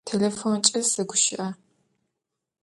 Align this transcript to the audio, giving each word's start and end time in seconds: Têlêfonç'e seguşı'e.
Têlêfonç'e 0.09 0.79
seguşı'e. 0.91 1.47